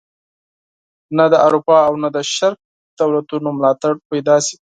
[1.17, 2.59] نه د اروپا او نه د شرق
[2.99, 4.55] دولتونو ملاتړ پیدا شي.